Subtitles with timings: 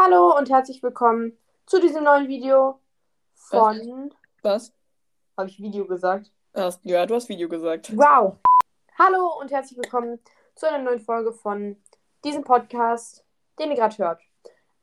[0.00, 2.78] Hallo und herzlich willkommen zu diesem neuen Video
[3.34, 4.14] von.
[4.42, 4.72] Was?
[5.36, 6.30] Habe ich Video gesagt?
[6.54, 7.90] Hast, ja, du hast Video gesagt.
[7.96, 8.36] Wow!
[8.96, 10.20] Hallo und herzlich willkommen
[10.54, 11.82] zu einer neuen Folge von
[12.24, 13.24] diesem Podcast,
[13.58, 14.20] den ihr gerade hört.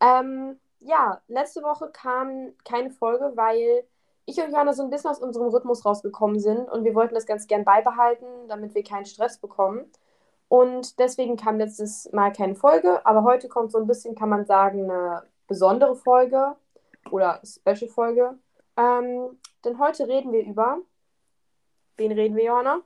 [0.01, 3.85] Ähm, ja, letzte Woche kam keine Folge, weil
[4.25, 7.25] ich und Johanna so ein bisschen aus unserem Rhythmus rausgekommen sind und wir wollten das
[7.25, 9.89] ganz gern beibehalten, damit wir keinen Stress bekommen.
[10.47, 14.45] Und deswegen kam letztes Mal keine Folge, aber heute kommt so ein bisschen, kann man
[14.45, 16.55] sagen, eine besondere Folge
[17.11, 18.37] oder Special-Folge.
[18.77, 20.79] Ähm, denn heute reden wir über.
[21.97, 22.81] Wen reden wir, Johanna?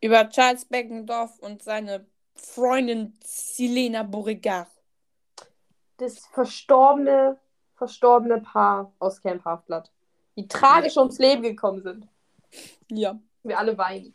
[0.00, 4.68] Über Charles Beckendorf und seine Freundin Silena Beauregard.
[5.98, 7.38] Das verstorbene,
[7.74, 9.90] verstorbene Paar aus Camp Halfblatt.
[10.36, 12.08] Die tragisch ums Leben gekommen sind.
[12.90, 13.18] Ja.
[13.42, 14.14] Wir alle weinen.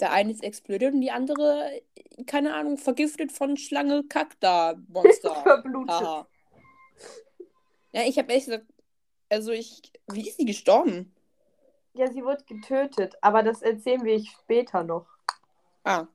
[0.00, 1.82] Der eine ist explodiert und die andere,
[2.26, 5.34] keine Ahnung, vergiftet von Schlange Kakta Monster.
[5.42, 5.94] Verblutet.
[5.94, 6.26] Haha.
[7.92, 8.66] Ja, ich habe ehrlich gesagt,
[9.30, 11.14] also ich, wie ist sie gestorben?
[11.94, 15.06] Ja, sie wurde getötet, aber das erzählen wir später noch.
[15.84, 16.06] Ah,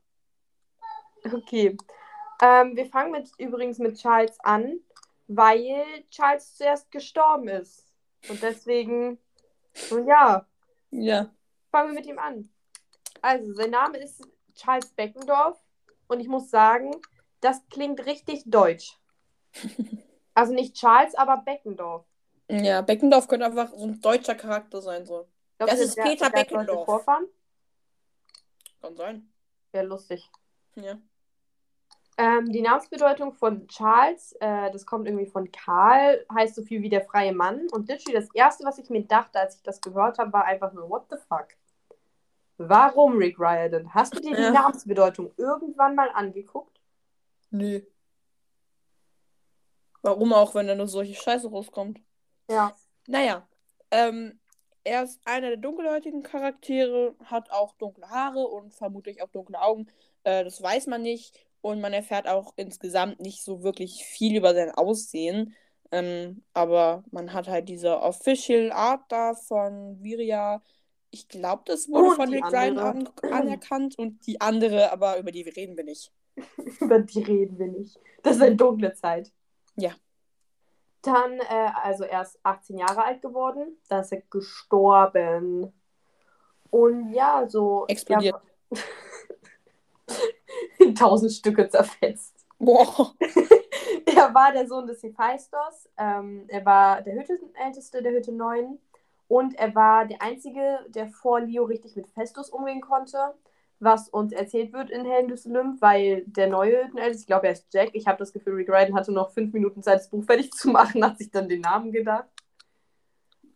[1.24, 1.76] Okay.
[2.42, 4.80] Ähm, wir fangen mit, übrigens mit Charles an,
[5.28, 7.86] weil Charles zuerst gestorben ist.
[8.28, 9.18] Und deswegen,
[9.90, 10.46] nun ja,
[10.90, 11.30] ja.
[11.70, 12.48] fangen wir mit ihm an.
[13.22, 14.20] Also, sein Name ist
[14.54, 15.58] Charles Beckendorf
[16.08, 16.90] und ich muss sagen,
[17.40, 18.98] das klingt richtig deutsch.
[20.34, 22.06] Also nicht Charles, aber Beckendorf.
[22.48, 25.28] Ja, Beckendorf könnte einfach so ein deutscher Charakter sein, so.
[25.58, 26.86] Glaubst Das du, ist der- Peter der Beckendorf.
[26.86, 27.26] Vorfahren?
[28.80, 29.30] Kann sein.
[29.72, 30.26] Wäre lustig.
[30.76, 30.96] Ja.
[32.16, 36.88] Ähm, die Namensbedeutung von Charles, äh, das kommt irgendwie von Karl, heißt so viel wie
[36.88, 37.68] der freie Mann.
[37.72, 40.72] Und literally das Erste, was ich mir dachte, als ich das gehört habe, war einfach
[40.72, 41.48] nur, what the fuck?
[42.68, 43.92] Warum Rick Riordan?
[43.94, 44.50] Hast du dir die Ja.
[44.50, 46.80] Namensbedeutung irgendwann mal angeguckt?
[47.50, 47.80] Nö.
[50.02, 52.00] Warum auch, wenn da nur solche Scheiße rauskommt?
[52.50, 52.74] Ja.
[53.06, 53.46] Naja,
[53.90, 54.40] ähm,
[54.84, 59.86] er ist einer der dunkelhäutigen Charaktere, hat auch dunkle Haare und vermutlich auch dunkle Augen.
[60.24, 61.38] Äh, das weiß man nicht.
[61.60, 65.54] Und man erfährt auch insgesamt nicht so wirklich viel über sein Aussehen.
[65.92, 70.60] Ähm, aber man hat halt diese Official Art da von Viria.
[71.14, 73.98] Ich glaube, das wurde Und von Rick Ryan an anerkannt.
[73.98, 76.10] Und die andere, aber über die reden wir nicht.
[76.80, 78.00] Über die reden wir nicht.
[78.22, 79.30] Das ist eine dunkle Zeit.
[79.76, 79.90] Ja.
[81.02, 83.76] Dann, äh, also er ist 18 Jahre alt geworden.
[83.88, 85.70] Da ist er gestorben.
[86.70, 87.84] Und ja, so.
[87.88, 88.40] Explodiert.
[88.70, 88.78] er-
[90.78, 92.34] In tausend Stücke zerfetzt.
[92.58, 93.14] Boah.
[94.06, 95.88] Er war der Sohn des Hephaistos.
[95.96, 98.78] Ähm, er war der Hüttenälteste der Hütte 9.
[99.32, 103.32] Und er war der Einzige, der vor Leo richtig mit Festus umgehen konnte.
[103.80, 107.72] Was uns erzählt wird in Helden des Olymp, weil der neue ich glaube, er ist
[107.72, 107.94] Jack.
[107.94, 110.68] Ich habe das Gefühl, Rick Ryden hatte noch fünf Minuten Zeit, das Buch fertig zu
[110.68, 112.28] machen, hat sich dann den Namen gedacht.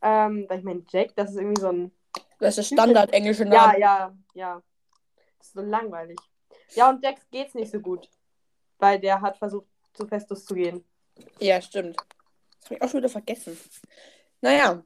[0.01, 1.93] Ähm, weil ich meine, Jack, das ist irgendwie so ein
[2.39, 3.79] Das ist der Standard englische ja, Name.
[3.79, 4.63] ja, ja.
[5.37, 6.19] Das ist so langweilig.
[6.71, 8.09] Ja, und Jax geht's nicht so gut.
[8.79, 10.83] Weil der hat versucht, zu Festus zu gehen.
[11.39, 11.99] Ja, stimmt.
[12.61, 13.59] Das habe ich auch schon wieder vergessen.
[14.41, 14.83] Naja.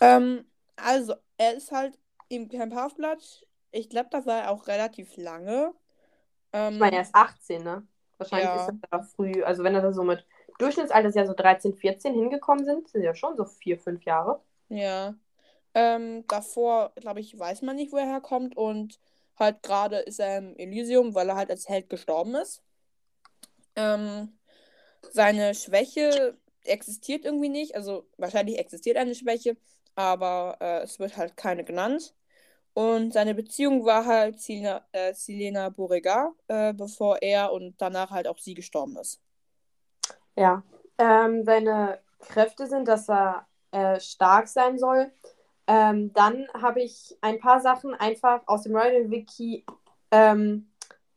[0.00, 0.44] Ähm,
[0.76, 3.46] also, er ist halt im Camp Halfblatt.
[3.72, 5.74] Ich glaube, da war er auch relativ lange.
[6.52, 7.86] Ähm, Ich meine, er ist 18, ne?
[8.18, 8.56] Wahrscheinlich Ja.
[8.56, 10.26] ist er da früh, also wenn er da so mit
[10.58, 14.40] Durchschnittsalter ja so 13, 14 hingekommen sind, sind ja schon so vier, fünf Jahre.
[14.68, 15.14] Ja.
[15.74, 18.56] Ähm, davor, glaube ich, weiß man nicht, wo er herkommt.
[18.56, 19.00] Und
[19.38, 22.62] halt gerade ist er im Elysium, weil er halt als Held gestorben ist.
[23.76, 24.38] Ähm,
[25.12, 27.76] seine Schwäche existiert irgendwie nicht.
[27.76, 29.56] Also wahrscheinlich existiert eine Schwäche,
[29.94, 32.14] aber äh, es wird halt keine genannt.
[32.74, 38.28] Und seine Beziehung war halt Silena, äh, Silena Beauregard, äh, bevor er und danach halt
[38.28, 39.20] auch sie gestorben ist.
[40.36, 40.62] Ja.
[40.98, 45.10] Ähm, seine Kräfte sind, dass er äh, stark sein soll.
[45.66, 49.64] Ähm, dann habe ich ein paar Sachen einfach aus dem Royal Wiki
[50.10, 50.70] ähm,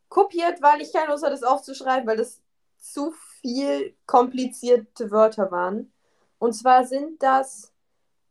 [0.08, 2.40] kopiert, weil ich keine Lust hatte, das aufzuschreiben, weil das
[2.78, 5.92] zu viel komplizierte Wörter waren.
[6.38, 7.73] Und zwar sind das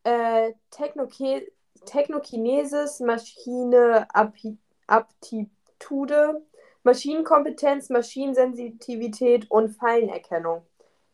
[0.04, 1.52] äh, Technoke
[1.86, 4.58] Technokinesis, Maschine Api-
[4.88, 6.42] Aptitude,
[6.84, 10.66] Maschinenkompetenz, Maschinensensitivität und Fallenerkennung.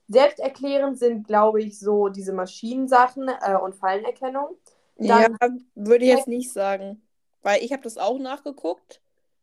[0.08, 4.58] Selbsterklärend sind, glaube ich, so diese Maschinensachen äh, und Fallenerkennung.
[4.98, 7.02] Dann- ja, würde ich jetzt nicht sagen.
[7.42, 9.02] Weil ich habe das auch nachgeguckt.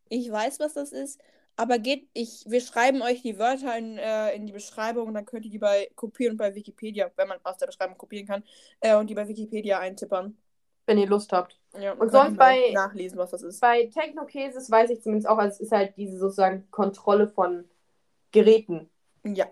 [0.09, 1.19] Ich weiß, was das ist.
[1.57, 5.25] Aber geht, ich, wir schreiben euch die Wörter in, äh, in die Beschreibung und dann
[5.25, 8.43] könnt ihr die bei kopieren und bei Wikipedia, wenn man aus der Beschreibung kopieren kann,
[8.79, 10.37] äh, und die bei Wikipedia eintippern.
[10.85, 11.59] Wenn ihr Lust habt.
[11.79, 13.59] Ja, Und sonst bei- nachlesen, was das ist.
[13.59, 17.65] Bei Technokäses weiß ich zumindest auch, also es ist halt diese sozusagen Kontrolle von
[18.31, 18.89] Geräten.
[19.25, 19.47] Ja.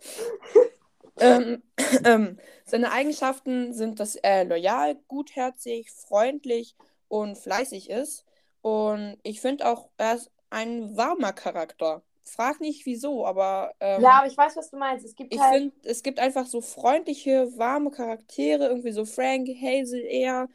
[1.20, 1.62] ähm,
[2.04, 6.74] ähm, seine Eigenschaften sind, dass er loyal, gutherzig, freundlich
[7.08, 8.24] und fleißig ist.
[8.62, 12.02] Und ich finde auch, er ist ein warmer Charakter.
[12.24, 13.72] Frag nicht wieso, aber.
[13.78, 15.04] Ähm, ja, aber ich weiß, was du meinst.
[15.04, 15.54] Es gibt ich halt.
[15.54, 20.48] finde, es gibt einfach so freundliche, warme Charaktere, irgendwie so Frank, Hazel, er,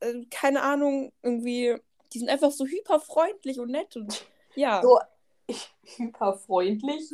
[0.00, 1.76] äh, keine Ahnung, irgendwie.
[2.12, 4.82] Die sind einfach so hyperfreundlich und nett und ja.
[4.82, 4.98] So
[5.96, 7.10] hyperfreundlich.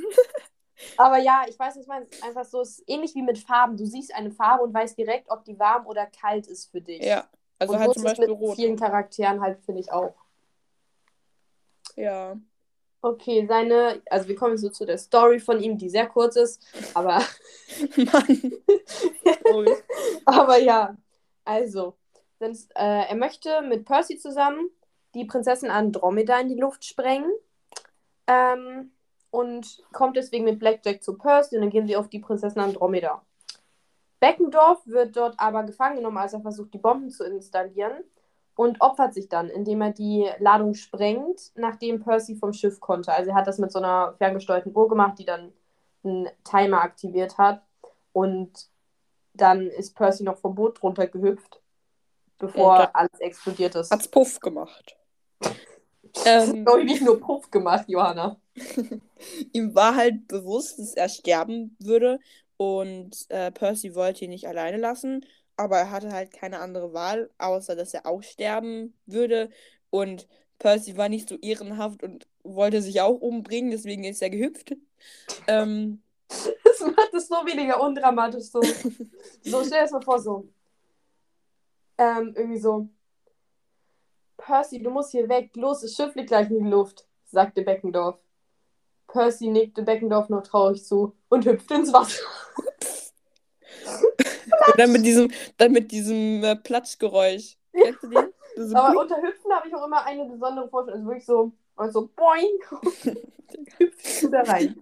[0.96, 2.22] aber ja, ich weiß, was du meinst.
[2.24, 3.76] Einfach so, es ist ähnlich wie mit Farben.
[3.76, 7.04] Du siehst eine Farbe und weißt direkt, ob die warm oder kalt ist für dich.
[7.04, 8.56] Ja, also und halt so zum Beispiel mit Rot.
[8.56, 10.14] vielen Charakteren halt, finde ich auch.
[11.98, 12.36] Ja.
[13.00, 16.64] Okay, seine, also wir kommen so zu der Story von ihm, die sehr kurz ist,
[16.94, 17.22] aber,
[17.96, 18.52] Mann.
[20.24, 20.96] Aber ja,
[21.44, 21.96] also,
[22.40, 24.68] äh, er möchte mit Percy zusammen
[25.14, 27.32] die Prinzessin Andromeda in die Luft sprengen
[28.26, 28.92] ähm,
[29.30, 33.24] und kommt deswegen mit Blackjack zu Percy und dann gehen sie auf die Prinzessin Andromeda.
[34.20, 38.04] Beckendorf wird dort aber gefangen genommen, als er versucht, die Bomben zu installieren
[38.58, 43.12] und opfert sich dann, indem er die Ladung sprengt, nachdem Percy vom Schiff konnte.
[43.12, 45.52] Also er hat das mit so einer ferngesteuerten Uhr gemacht, die dann
[46.02, 47.62] einen Timer aktiviert hat.
[48.12, 48.50] Und
[49.32, 51.60] dann ist Percy noch vom Boot runtergehüpft,
[52.38, 53.92] bevor Und dann- alles explodiert ist.
[53.92, 54.96] Hat's Puff gemacht.
[56.24, 58.40] Ähm, doch nicht nur Puff gemacht, Johanna.
[59.52, 62.18] ihm war halt bewusst, dass er sterben würde
[62.56, 65.24] und äh, Percy wollte ihn nicht alleine lassen,
[65.58, 69.50] aber er hatte halt keine andere Wahl, außer dass er auch sterben würde
[69.90, 70.26] und
[70.58, 74.74] Percy war nicht so ehrenhaft und wollte sich auch umbringen, deswegen ist er gehüpft.
[75.46, 76.02] Ähm,
[76.78, 78.44] Das macht es so weniger undramatisch.
[78.44, 78.60] So,
[79.42, 80.48] so stell dir das mal vor, so.
[81.96, 82.88] Ähm, irgendwie so.
[84.36, 85.50] Percy, du musst hier weg.
[85.56, 88.18] Los, das Schiff fliegt gleich in die Luft, sagte Beckendorf.
[89.08, 92.22] Percy nickte Beckendorf noch traurig zu und hüpfte ins Wasser.
[94.78, 97.56] und dann mit diesem, dann mit diesem äh, Platschgeräusch.
[97.72, 98.28] Kennst du den?
[98.56, 101.00] So Aber unter Hüpfen habe ich auch immer eine besondere Vorstellung.
[101.00, 103.16] Also wirklich so, also boing,
[103.78, 104.80] hüpfst du da rein.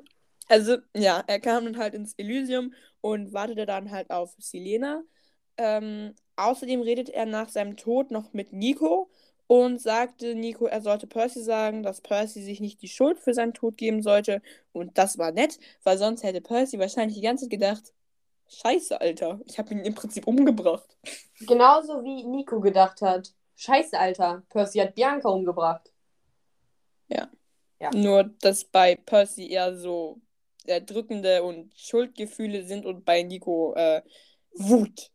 [0.49, 5.03] Also, ja, er kam dann halt ins Elysium und wartete dann halt auf Selena.
[5.57, 9.11] Ähm, außerdem redet er nach seinem Tod noch mit Nico
[9.47, 13.55] und sagte Nico, er sollte Percy sagen, dass Percy sich nicht die Schuld für seinen
[13.55, 14.43] Tod geben sollte.
[14.73, 17.93] Und das war nett, weil sonst hätte Percy wahrscheinlich die ganze Zeit gedacht,
[18.49, 20.97] Scheiße, Alter, ich habe ihn im Prinzip umgebracht.
[21.41, 23.33] Genauso wie Nico gedacht hat.
[23.57, 24.43] Scheiße, Alter.
[24.49, 25.93] Percy hat Bianca umgebracht.
[27.79, 27.91] Ja.
[27.95, 30.21] Nur, dass bei Percy eher so
[30.65, 34.03] erdrückende und Schuldgefühle sind und bei Nico äh,
[34.55, 35.11] Wut.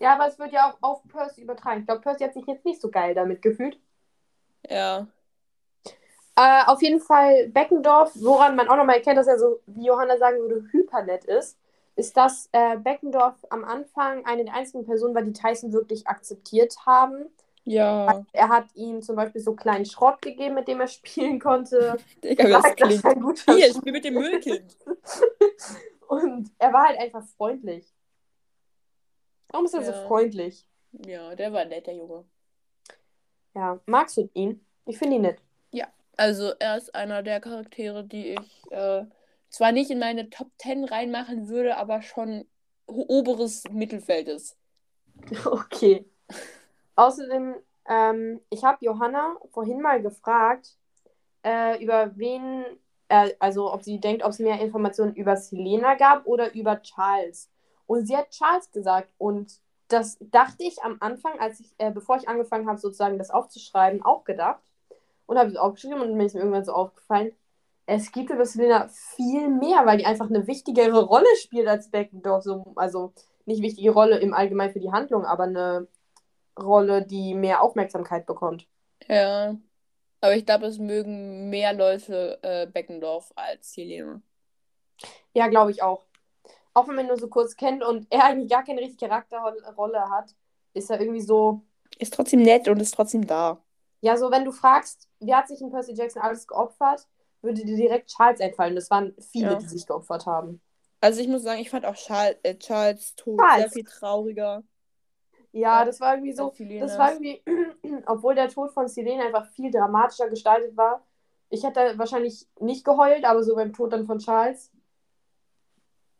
[0.00, 1.80] Ja, aber es wird ja auch auf Percy übertragen.
[1.80, 3.78] Ich glaube, Percy hat sich jetzt nicht so geil damit gefühlt.
[4.68, 5.06] Ja.
[6.34, 10.18] Äh, auf jeden Fall Beckendorf, woran man auch nochmal erkennt, dass er so, wie Johanna
[10.18, 11.58] sagen würde, hypernett ist,
[11.96, 16.74] ist, dass äh, Beckendorf am Anfang eine der einzigen Personen war, die Tyson wirklich akzeptiert
[16.86, 17.26] haben.
[17.64, 18.24] Ja.
[18.32, 21.96] Er hat ihm zum Beispiel so kleinen Schrott gegeben, mit dem er spielen konnte.
[22.24, 23.04] Digga, das klingt.
[23.04, 24.76] ein guter Hier, ich spiel mit dem Müllkind.
[26.08, 27.86] Und er war halt einfach freundlich.
[29.48, 29.86] Warum ist er Ja.
[29.86, 30.66] so freundlich?
[31.06, 32.24] Ja, der war nett, der Junge.
[33.54, 34.64] Ja, magst du ihn?
[34.86, 35.38] Ich finde ihn nett.
[36.18, 39.06] Also, er ist einer der Charaktere, die ich äh,
[39.52, 42.46] zwar nicht in meine Top 10 reinmachen würde, aber schon
[42.88, 44.58] ho- oberes Mittelfeld ist.
[45.46, 46.06] Okay.
[46.96, 47.56] Außerdem,
[47.88, 50.76] ähm, ich habe Johanna vorhin mal gefragt,
[51.44, 52.64] äh, über wen,
[53.08, 57.50] äh, also ob sie denkt, ob es mehr Informationen über Selena gab oder über Charles.
[57.86, 59.12] Und sie hat Charles gesagt.
[59.18, 63.30] Und das dachte ich am Anfang, als ich, äh, bevor ich angefangen habe, sozusagen das
[63.30, 64.62] aufzuschreiben, auch gedacht.
[65.26, 67.32] Und habe es aufgeschrieben und mir ist mir irgendwann so aufgefallen,
[67.86, 72.44] es gibt über Selena viel mehr, weil die einfach eine wichtigere Rolle spielt als Beckendorf.
[72.44, 73.12] So, also
[73.44, 75.88] nicht wichtige Rolle im Allgemeinen für die Handlung, aber eine
[76.58, 78.66] Rolle, die mehr Aufmerksamkeit bekommt.
[79.08, 79.56] Ja.
[80.20, 84.22] Aber ich glaube, es mögen mehr Leute äh, Beckendorf als Helene.
[85.34, 86.04] Ja, glaube ich auch.
[86.74, 90.08] Auch wenn man ihn nur so kurz kennt und er eigentlich gar keine richtige Charakterrolle
[90.10, 90.34] hat,
[90.74, 91.62] ist er irgendwie so.
[91.98, 93.58] Ist trotzdem nett und ist trotzdem da.
[94.00, 97.06] Ja, so wenn du fragst, wie hat sich in Percy Jackson alles geopfert,
[97.42, 98.74] würde dir direkt Charles einfallen.
[98.74, 99.54] Das waren viele, Ja.
[99.56, 100.60] die sich geopfert haben.
[101.00, 103.60] Also ich muss sagen, ich fand auch Charles, äh, Charles Tod Charles.
[103.62, 104.62] sehr viel trauriger.
[105.52, 106.52] Ja, Ja, das war irgendwie so.
[106.78, 107.42] Das war irgendwie,
[108.06, 111.04] obwohl der Tod von Selene einfach viel dramatischer gestaltet war.
[111.50, 114.70] Ich hätte wahrscheinlich nicht geheult, aber so beim Tod dann von Charles.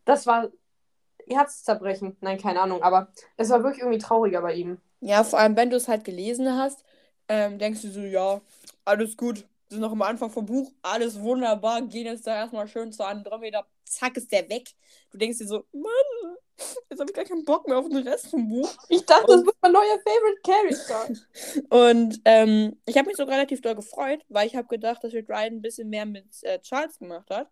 [0.05, 0.50] Das war
[1.29, 2.17] Herzzerbrechen.
[2.21, 4.79] Nein, keine Ahnung, aber es war wirklich irgendwie trauriger bei ihm.
[5.00, 6.85] Ja, vor allem, wenn du es halt gelesen hast,
[7.29, 8.41] ähm, denkst du so, ja,
[8.85, 9.47] alles gut.
[9.73, 13.67] Sind noch am Anfang vom Buch, alles wunderbar, gehen jetzt da erstmal schön zu Andromeda,
[13.85, 14.71] zack, ist der weg.
[15.11, 16.37] Du denkst dir so, Mann,
[16.91, 18.71] jetzt habe ich gar keinen Bock mehr auf den Rest vom Buch.
[18.88, 21.14] Ich dachte, das wird mein neuer Favorite Character.
[21.93, 25.29] Und ähm, ich habe mich so relativ doll gefreut, weil ich habe gedacht, dass Red
[25.29, 27.49] Ryan ein bisschen mehr mit äh, Charles gemacht hat.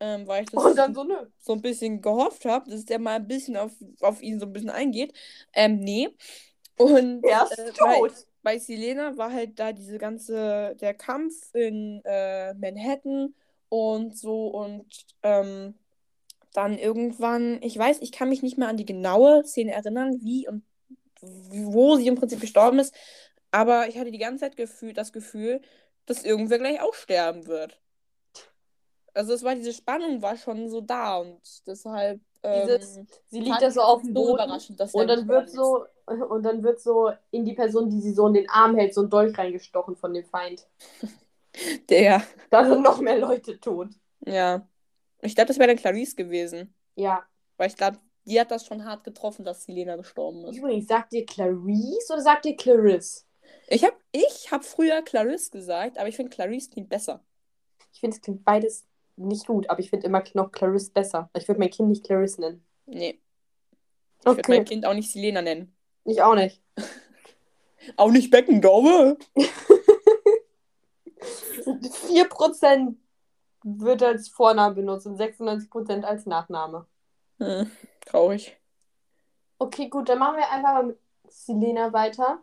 [0.00, 1.14] Ähm, weil ich das Und dann so, nö.
[1.38, 4.52] so ein bisschen gehofft habe, dass der mal ein bisschen auf, auf ihn so ein
[4.52, 5.12] bisschen eingeht.
[5.52, 6.08] Ähm, nee.
[6.76, 8.12] Und Er ist äh, tot.
[8.42, 13.34] Bei Selena war halt da diese ganze, der Kampf in äh, Manhattan
[13.68, 14.86] und so und
[15.22, 15.74] ähm,
[16.52, 20.48] dann irgendwann, ich weiß, ich kann mich nicht mehr an die genaue Szene erinnern, wie
[20.48, 20.64] und
[21.20, 22.94] wo sie im Prinzip gestorben ist,
[23.50, 25.60] aber ich hatte die ganze Zeit gefühl, das Gefühl,
[26.06, 27.80] dass irgendwer gleich auch sterben wird.
[29.14, 33.62] Also es war diese Spannung war schon so da und deshalb Dieses- ähm, Sie liegt
[33.62, 34.50] da so auf dem Boden.
[34.92, 38.26] Und dann wird gestorben so, und dann wird so in die Person, die sie so
[38.26, 40.66] in den Arm hält, so ein Dolch reingestochen von dem Feind.
[41.02, 41.12] ist.
[41.90, 43.88] Der, Da sind noch mehr Leute tot.
[44.20, 44.66] ja.
[45.24, 46.74] Ich glaube, das wäre dann Clarice gewesen.
[46.96, 47.22] Ja.
[47.56, 50.56] Weil ich glaube, die hat das schon hart getroffen, dass Selena gestorben ist.
[50.56, 53.22] Übrigens, sagt ihr Clarice oder sagt ihr Clarisse?
[53.68, 57.22] Ich habe ich hab früher Clarice gesagt, aber ich finde Clarice klingt besser.
[57.92, 58.84] Ich finde, es klingt beides
[59.16, 61.30] nicht gut, aber ich finde immer noch Clarisse besser.
[61.36, 62.64] Ich würde mein Kind nicht Clarisse nennen.
[62.86, 63.20] Nee.
[64.20, 64.56] Ich würde Okay.
[64.56, 65.74] mein Kind auch nicht Selena nennen.
[66.04, 66.62] Ich auch nicht.
[67.96, 69.18] Auch nicht Beckendorfe.
[72.06, 72.94] 4%
[73.64, 76.86] wird als Vorname benutzt und 96% als Nachname.
[77.38, 77.70] Hm,
[78.06, 78.56] traurig.
[79.58, 82.40] Okay, gut, dann machen wir einfach mal mit Selena weiter.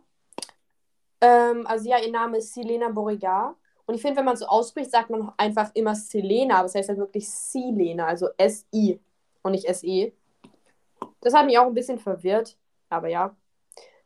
[1.20, 3.56] Ähm, also ja, ihr Name ist Selena Beauregard.
[3.90, 6.90] Und ich finde, wenn man so ausspricht, sagt man einfach immer Selena, aber es heißt
[6.90, 9.00] halt wirklich Selena, also S-I
[9.42, 10.12] und nicht S-E.
[11.20, 12.56] Das hat mich auch ein bisschen verwirrt,
[12.88, 13.34] aber ja.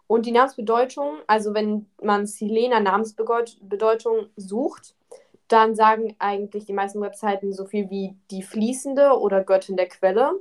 [0.07, 4.97] Und die Namensbedeutung, also wenn man Selena Namensbedeutung sucht,
[5.49, 10.33] dann sagen eigentlich die meisten Webseiten so viel wie die fließende oder Göttin der Quelle.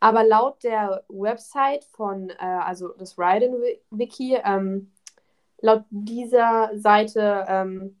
[0.00, 4.90] Aber laut der Website von, äh, also das Raiden-Wiki, ähm,
[5.60, 7.99] laut dieser Seite ähm,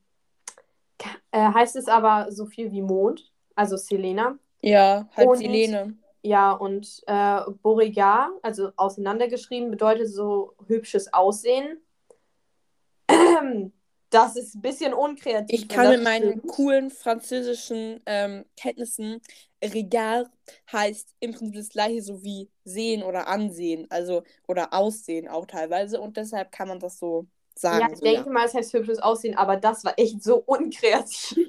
[1.30, 4.38] äh, heißt es aber so viel wie Mond, also Selena.
[4.62, 5.94] Ja, halt Und- Selene.
[6.22, 11.80] Ja, und äh, Beauregard, also auseinandergeschrieben, bedeutet so hübsches Aussehen.
[14.10, 15.60] Das ist ein bisschen unkreativ.
[15.60, 19.20] Ich kann mit meinen coolen französischen ähm, Kenntnissen,
[19.62, 20.28] Regard
[20.72, 26.00] heißt im Prinzip das gleiche so wie sehen oder ansehen, also oder aussehen auch teilweise
[26.00, 27.26] und deshalb kann man das so
[27.58, 27.80] sagen.
[27.80, 31.48] Ja, ich so, denke mal, es heißt hübsches Aussehen, aber das war echt so unkreativ.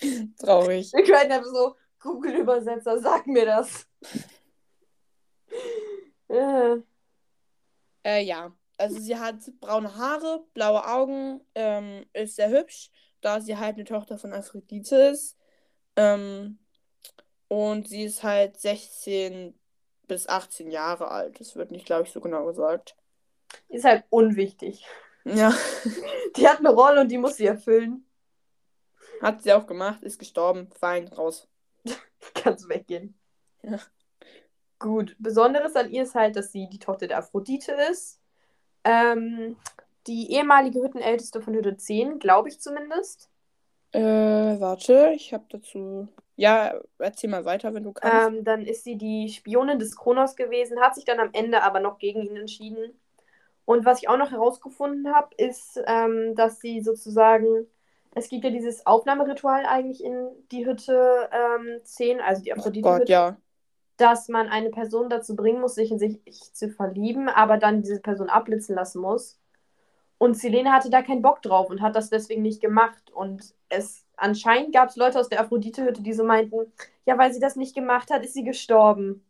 [0.00, 0.10] ja.
[0.38, 0.92] Traurig.
[0.92, 3.86] Wir können einfach so, Google-Übersetzer, sag mir das.
[6.28, 6.78] Äh,
[8.04, 13.56] Äh, ja, also sie hat braune Haare, blaue Augen, ähm, ist sehr hübsch, da sie
[13.58, 15.36] halt eine Tochter von Aphrodite ist.
[15.96, 16.58] Ähm,
[17.48, 19.58] und sie ist halt 16
[20.08, 21.38] bis 18 Jahre alt.
[21.40, 22.96] Das wird nicht, glaube ich, so genau gesagt.
[23.68, 24.86] ist halt unwichtig.
[25.24, 25.54] Ja,
[26.36, 28.04] Die hat eine Rolle und die muss sie erfüllen.
[29.20, 30.68] hat sie auch gemacht, ist gestorben.
[30.78, 31.48] Fein, raus.
[32.34, 33.18] Kannst weggehen.
[33.62, 33.78] Ja.
[34.78, 35.14] Gut.
[35.18, 38.20] Besonderes an ihr ist halt, dass sie die Tochter der Aphrodite ist.
[38.84, 39.56] Ähm,
[40.08, 43.30] die ehemalige Hüttenälteste von Hütte 10, glaube ich zumindest.
[43.92, 46.08] Äh, warte, ich habe dazu.
[46.34, 48.36] Ja, erzähl mal weiter, wenn du kannst.
[48.38, 51.78] Ähm, dann ist sie die Spionin des Kronos gewesen, hat sich dann am Ende aber
[51.78, 52.98] noch gegen ihn entschieden.
[53.64, 57.66] Und was ich auch noch herausgefunden habe, ist, ähm, dass sie sozusagen,
[58.14, 62.82] es gibt ja dieses Aufnahmeritual eigentlich in die Hütte ähm, 10, also die oh Aphrodite
[62.82, 63.36] Gott, Hütte, ja.
[63.96, 66.20] dass man eine Person dazu bringen muss, sich in sich
[66.52, 69.38] zu verlieben, aber dann diese Person abblitzen lassen muss.
[70.18, 73.10] Und Selene hatte da keinen Bock drauf und hat das deswegen nicht gemacht.
[73.12, 76.72] Und es anscheinend gab es Leute aus der Aphrodite-Hütte, die so meinten,
[77.06, 79.24] ja, weil sie das nicht gemacht hat, ist sie gestorben.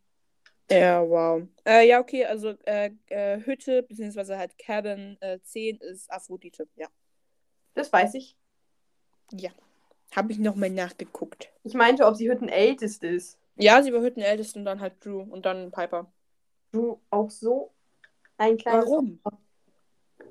[0.71, 1.43] Ja, wow.
[1.67, 6.67] Äh, ja, okay, also äh, äh, Hütte, beziehungsweise halt Cabin äh, 10 ist Aphrodite.
[6.77, 6.89] Ja.
[7.75, 8.37] Das weiß ich.
[10.15, 11.51] Habe ich nochmal nachgeguckt.
[11.65, 13.39] Ich meinte, ob sie Hüttenälteste ist.
[13.57, 16.11] Ja, sie war Hüttenälteste und dann halt Drew und dann Piper.
[16.73, 17.71] Du auch so
[18.37, 18.87] ein kleines.
[18.87, 19.21] Warum?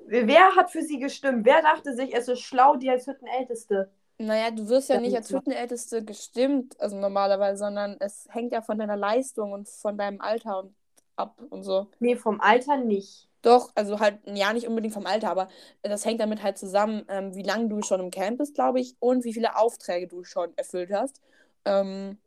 [0.06, 1.44] Wer hat für sie gestimmt?
[1.44, 3.90] Wer dachte sich, es ist schlau, die als Hüttenälteste?
[4.26, 5.30] Naja, du wirst ja nicht als.
[5.32, 10.60] Hüttenälteste gestimmt, also normalerweise, sondern es hängt ja von deiner Leistung und von deinem Alter
[10.60, 10.74] und
[11.16, 11.88] ab und so.
[11.98, 13.28] Nee, vom Alter nicht.
[13.42, 15.48] Doch, also halt, ja, nicht unbedingt vom Alter, aber
[15.82, 18.94] das hängt damit halt zusammen, ähm, wie lange du schon im Camp bist, glaube ich,
[19.00, 21.20] und wie viele Aufträge du schon erfüllt hast.
[21.64, 22.18] Ähm,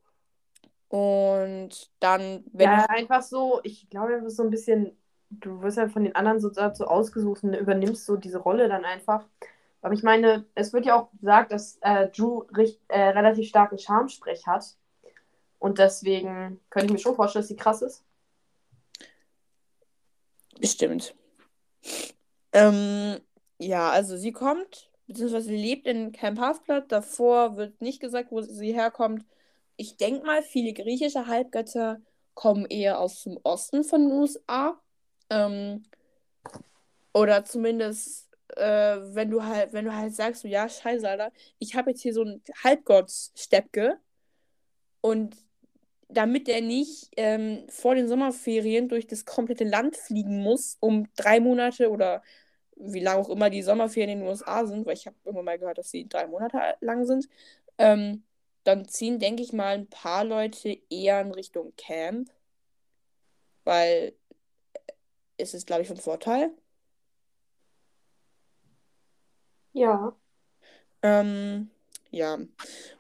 [0.90, 4.98] und dann, wenn ja, du einfach so, ich glaube, einfach so ein bisschen,
[5.30, 8.86] du wirst ja von den anderen so dazu ausgesucht und übernimmst so diese Rolle dann
[8.86, 9.26] einfach.
[9.86, 13.78] Aber ich meine, es wird ja auch gesagt, dass äh, Drew richt, äh, relativ starken
[13.78, 14.76] Charmsprech hat.
[15.60, 18.04] Und deswegen könnte ich mir schon vorstellen, dass sie krass ist.
[20.60, 21.14] Bestimmt.
[22.52, 23.20] Ähm,
[23.60, 26.92] ja, also sie kommt, beziehungsweise sie lebt in Camp Halfblood.
[26.92, 29.24] Davor wird nicht gesagt, wo sie herkommt.
[29.76, 32.02] Ich denke mal, viele griechische Halbgötter
[32.34, 34.82] kommen eher aus dem Osten von den USA.
[35.30, 35.84] Ähm,
[37.14, 38.25] oder zumindest,
[38.56, 42.02] äh, wenn du halt, wenn du halt sagst, so, ja, scheiße, Alter, ich habe jetzt
[42.02, 44.00] hier so einen Halbgott-Steppke
[45.02, 45.36] und
[46.08, 51.40] damit er nicht ähm, vor den Sommerferien durch das komplette Land fliegen muss, um drei
[51.40, 52.24] Monate oder
[52.76, 55.60] wie lange auch immer die Sommerferien in den USA sind, weil ich habe irgendwann mal
[55.60, 57.28] gehört, dass sie drei Monate lang sind,
[57.78, 58.24] ähm,
[58.64, 62.30] dann ziehen, denke ich mal, ein paar Leute eher in Richtung Camp,
[63.64, 64.14] weil
[65.38, 66.52] es ist, glaube ich, von Vorteil.
[69.76, 70.16] Ja.
[71.02, 71.70] Ähm,
[72.10, 72.38] ja.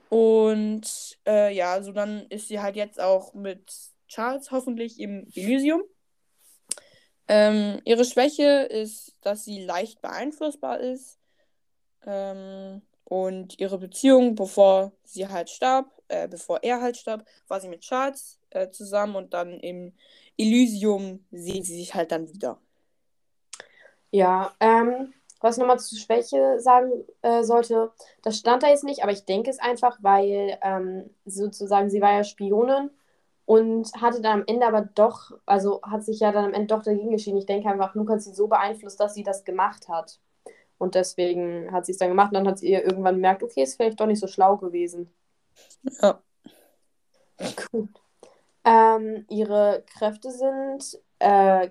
[0.10, 3.72] Und äh, ja, also dann ist sie halt jetzt auch mit
[4.10, 5.84] Charles hoffentlich im Elysium.
[7.29, 11.17] Ähm, ihre Schwäche ist, dass sie leicht beeinflussbar ist.
[12.05, 17.70] Ähm, und ihre Beziehung, bevor sie halt starb, äh, bevor er halt starb, war sie
[17.70, 19.94] mit Charles äh, zusammen und dann im
[20.38, 22.60] Elysium sehen sie sich halt dann wieder.
[24.12, 25.13] Ja, ähm,
[25.46, 27.92] was ich nochmal zur Schwäche sagen äh, sollte,
[28.24, 32.14] das stand da jetzt nicht, aber ich denke es einfach, weil ähm, sozusagen sie war
[32.14, 32.90] ja Spionin
[33.46, 36.82] und hatte dann am Ende aber doch, also hat sich ja dann am Ende doch
[36.82, 37.38] dagegen geschieden.
[37.38, 40.20] Ich denke einfach, Luke hat sie so beeinflusst, dass sie das gemacht hat.
[40.80, 43.62] Und deswegen hat sie es dann gemacht und dann hat sie ihr irgendwann gemerkt, okay,
[43.62, 45.14] ist vielleicht doch nicht so schlau gewesen.
[46.02, 46.20] Ja.
[47.72, 47.90] Gut.
[48.64, 51.70] Ähm, ihre Kräfte sind, äh,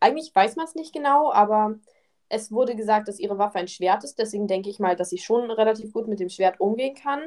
[0.00, 1.74] eigentlich weiß man es nicht genau, aber
[2.30, 4.18] es wurde gesagt, dass ihre Waffe ein Schwert ist.
[4.18, 7.20] Deswegen denke ich mal, dass sie schon relativ gut mit dem Schwert umgehen kann.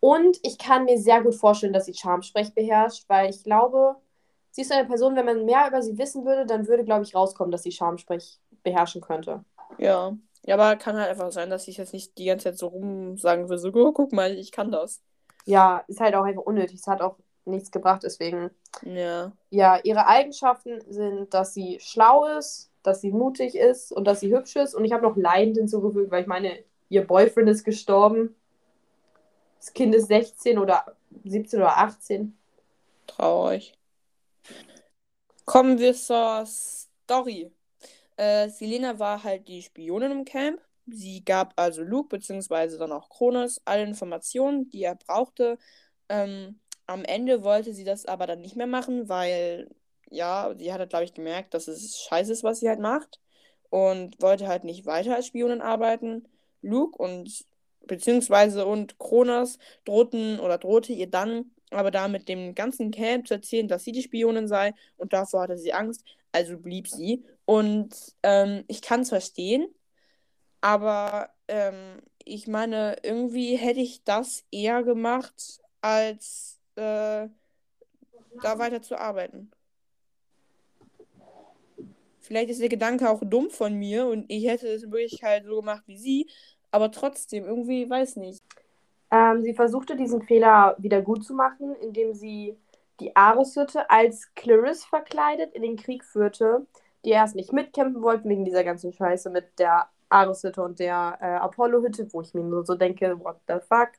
[0.00, 3.94] Und ich kann mir sehr gut vorstellen, dass sie Charmsprech beherrscht, weil ich glaube,
[4.50, 7.14] sie ist eine Person, wenn man mehr über sie wissen würde, dann würde, glaube ich,
[7.14, 9.44] rauskommen, dass sie Charmsprech beherrschen könnte.
[9.78, 10.16] Ja.
[10.44, 13.16] Ja, aber kann halt einfach sein, dass ich jetzt nicht die ganze Zeit so rum
[13.16, 15.00] sagen will, so, oh, guck mal, ich kann das.
[15.44, 16.80] Ja, ist halt auch einfach unnötig.
[16.80, 18.50] Es hat auch nichts gebracht, deswegen.
[18.82, 19.30] Ja.
[19.50, 24.34] Ja, ihre Eigenschaften sind, dass sie schlau ist, dass sie mutig ist und dass sie
[24.34, 24.74] hübsch ist.
[24.74, 28.34] Und ich habe noch leidend hinzugefügt, weil ich meine, ihr Boyfriend ist gestorben.
[29.58, 32.36] Das Kind ist 16 oder 17 oder 18.
[33.06, 33.74] Traurig.
[35.44, 37.52] Kommen wir zur Story.
[38.16, 40.60] Äh, Selena war halt die Spionin im Camp.
[40.86, 42.78] Sie gab also Luke bzw.
[42.78, 45.58] dann auch Kronos alle Informationen, die er brauchte.
[46.08, 49.70] Ähm, am Ende wollte sie das aber dann nicht mehr machen, weil,
[50.12, 53.20] ja, sie hat halt, glaube ich, gemerkt, dass es scheiße ist, was sie halt macht.
[53.70, 56.28] Und wollte halt nicht weiter als Spionin arbeiten.
[56.60, 57.44] Luke und
[57.86, 63.34] beziehungsweise und Kronos drohten oder drohte ihr dann aber da mit dem ganzen Camp zu
[63.34, 67.24] erzählen, dass sie die Spionin sei und davor hatte sie Angst, also blieb sie.
[67.44, 69.66] Und ähm, ich kann es verstehen,
[70.60, 77.28] aber ähm, ich meine, irgendwie hätte ich das eher gemacht, als äh,
[78.42, 79.50] da weiter zu arbeiten.
[82.32, 85.56] Vielleicht ist der Gedanke auch dumm von mir und ich hätte es in Wirklichkeit so
[85.56, 86.30] gemacht wie sie,
[86.70, 88.42] aber trotzdem, irgendwie, weiß nicht.
[89.10, 92.56] Ähm, sie versuchte diesen Fehler wieder gut zu machen, indem sie
[93.00, 96.66] die Ares-Hütte als Clarisse verkleidet in den Krieg führte,
[97.04, 101.34] die erst nicht mitkämpfen wollten wegen dieser ganzen Scheiße mit der Ares-Hütte und der äh,
[101.34, 103.90] Apollo-Hütte, wo ich mir nur so denke, what the fuck.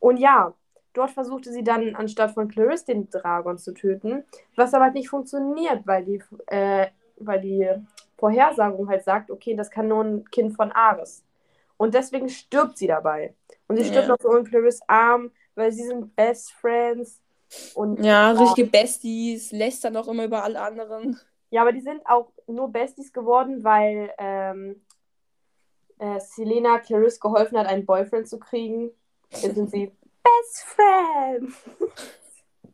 [0.00, 0.52] Und ja,
[0.94, 4.24] dort versuchte sie dann anstatt von Clarisse den Dragon zu töten,
[4.56, 6.88] was aber halt nicht funktioniert, weil die, äh,
[7.26, 7.68] weil die
[8.16, 11.24] Vorhersagung halt sagt, okay, das kann nur ein Kind von Ares.
[11.76, 13.34] Und deswegen stirbt sie dabei.
[13.66, 14.08] Und sie stirbt ja.
[14.08, 17.20] noch so in Clarice Arm, weil sie sind Best Friends.
[17.74, 21.18] Und, ja, richtige Besties, lässt dann auch immer über alle anderen.
[21.50, 24.80] Ja, aber die sind auch nur Besties geworden, weil ähm,
[25.98, 28.90] äh, Selena Clarice geholfen hat, einen Boyfriend zu kriegen.
[29.30, 31.54] Jetzt sind sie Best Friends.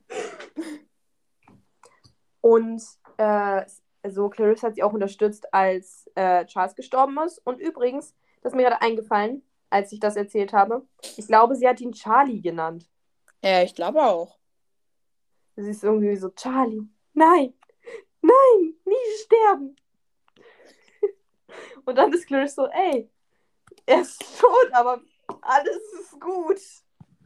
[2.40, 2.82] Und
[3.16, 3.64] äh,
[4.08, 7.38] also Clarice hat sie auch unterstützt, als äh, Charles gestorben ist.
[7.44, 10.86] Und übrigens, das ist mir gerade eingefallen, als ich das erzählt habe.
[11.18, 12.88] Ich glaube, sie hat ihn Charlie genannt.
[13.44, 14.38] Ja, ich glaube auch.
[15.56, 17.52] Sie ist irgendwie so, Charlie, nein,
[18.22, 18.94] nein, nie
[19.24, 19.76] sterben.
[21.84, 23.10] Und dann ist Clarice so, ey,
[23.84, 25.02] er ist tot, aber
[25.42, 26.60] alles ist gut.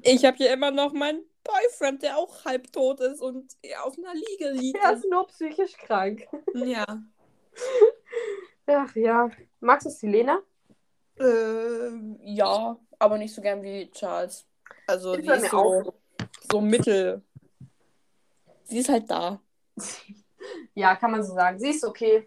[0.00, 3.52] Ich habe hier immer noch meinen Boyfriend, der auch halbtot ist und
[3.82, 4.78] auf einer Liege liegt.
[4.82, 6.26] Er ist nur psychisch krank.
[6.54, 6.84] Ja.
[8.66, 9.30] Ach ja.
[9.60, 10.40] Magst du Selena?
[11.18, 11.90] Äh,
[12.22, 14.46] ja, aber nicht so gern wie Charles.
[14.86, 15.94] Also Ist die ist so, auch
[16.50, 17.22] so mittel.
[18.64, 19.40] Sie ist halt da.
[20.74, 21.58] Ja, kann man so sagen.
[21.60, 22.26] Sie ist okay,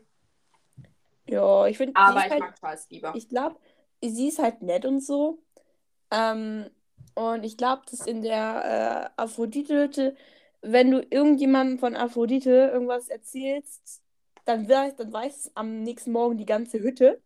[1.27, 3.11] Ja, ich finde, aber ich halt, mag Charles lieber.
[3.13, 3.57] ich glaube,
[4.01, 5.39] sie ist halt nett und so.
[6.11, 6.69] Ähm,
[7.15, 10.15] und ich glaube, dass in der äh, Aphrodite-Hütte,
[10.61, 14.03] wenn du irgendjemandem von Aphrodite irgendwas erzählst,
[14.45, 17.21] dann weiß, dann weiß am nächsten Morgen die ganze Hütte.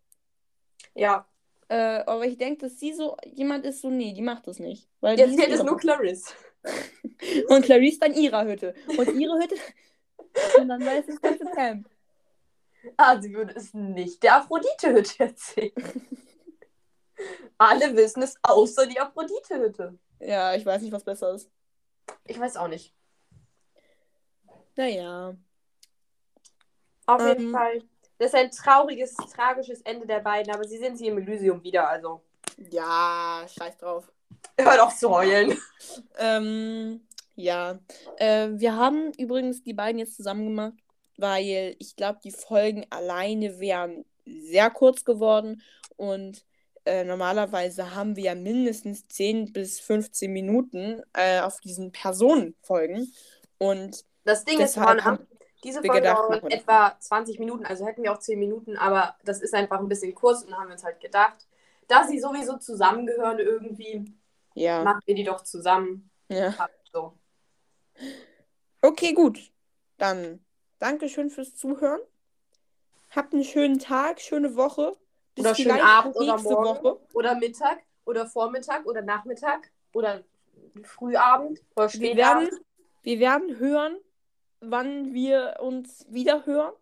[0.95, 1.27] Ja,
[1.67, 4.89] Äh, aber ich denke, dass sie so jemand ist, so, nee, die macht das nicht.
[5.01, 6.33] Weil jetzt die fehlt ist es nur Clarisse.
[7.47, 8.73] Und Clarice dann ihrer Hütte.
[8.95, 9.55] Und ihre Hütte.
[10.53, 11.87] Und dann weiß das ganze Camp.
[12.97, 15.73] Ah, sie würde es nicht der Aphrodite-Hütte erzählen.
[17.57, 19.97] Alle wissen es, außer die Aphrodite-Hütte.
[20.19, 21.49] Ja, ich weiß nicht, was besser ist.
[22.25, 22.93] Ich weiß auch nicht.
[24.75, 25.35] Naja.
[27.05, 27.51] Auf jeden Ähm.
[27.51, 27.83] Fall.
[28.17, 31.89] Das ist ein trauriges, tragisches Ende der beiden, aber sie sind sie im Elysium wieder,
[31.89, 32.21] also.
[32.69, 34.11] Ja, scheiß drauf.
[34.59, 35.57] Hör doch zu heulen.
[36.17, 37.01] Ähm,
[37.35, 37.79] ja.
[38.17, 40.73] Äh, wir haben übrigens die beiden jetzt zusammen gemacht,
[41.17, 45.61] weil ich glaube, die Folgen alleine wären sehr kurz geworden
[45.95, 46.43] und
[46.89, 53.13] äh, normalerweise haben wir ja mindestens 10 bis 15 Minuten äh, auf diesen Personenfolgen.
[53.59, 55.27] Und Das Ding ist, Johanna, haben
[55.63, 59.53] diese Folge dauert etwa 20 Minuten, also hätten wir auch 10 Minuten, aber das ist
[59.53, 61.47] einfach ein bisschen kurz und haben wir uns halt gedacht,
[61.87, 64.05] da sie sowieso zusammengehören irgendwie,
[64.55, 64.83] ja.
[64.83, 66.09] machen wir die doch zusammen.
[66.29, 66.55] ja.
[66.91, 67.13] So.
[68.81, 69.51] Okay, gut.
[69.97, 70.43] Dann
[70.79, 71.99] Dankeschön fürs Zuhören.
[73.11, 74.95] Habt einen schönen Tag, schöne Woche.
[75.39, 76.83] Bis Oder schönen vielleicht Abend oder nächste morgen.
[76.83, 76.99] Woche.
[77.13, 80.23] Oder Mittag oder Vormittag oder Nachmittag oder
[80.83, 82.65] Frühabend oder Wir werden, Spätabend.
[83.03, 83.97] wir werden hören,
[84.59, 86.73] wann wir uns wieder hören.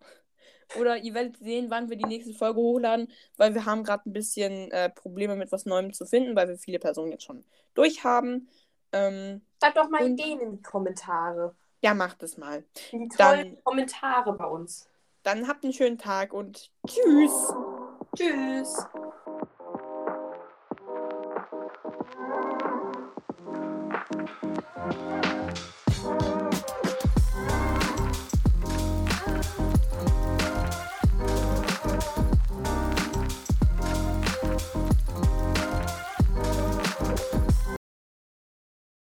[0.79, 4.13] Oder ihr werdet sehen, wann wir die nächste Folge hochladen, weil wir haben gerade ein
[4.13, 8.49] bisschen äh, Probleme mit was Neuem zu finden, weil wir viele Personen jetzt schon durchhaben.
[8.91, 11.55] Ähm, Schreibt doch mal Und- Ideen in die Kommentare.
[11.81, 12.63] ja, macht es mal.
[12.91, 14.89] Die Dann- tollen Kommentare bei uns.
[15.23, 17.53] Dann habt einen schönen Tag und tschüss.
[18.17, 18.87] Tschüss.